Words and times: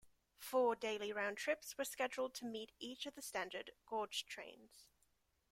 Four 0.39 0.75
daily 0.75 1.13
round 1.13 1.37
trips 1.37 1.77
were 1.77 1.85
scheduled 1.85 2.33
to 2.33 2.45
meet 2.45 2.71
each 2.79 3.05
of 3.05 3.13
the 3.13 3.21
standard 3.21 3.69
gauge 3.87 4.25
trains. 4.25 4.89